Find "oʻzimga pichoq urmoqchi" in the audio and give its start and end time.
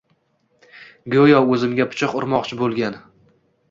1.53-2.63